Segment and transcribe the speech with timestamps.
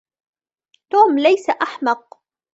[0.91, 2.17] توم ليس أحمق.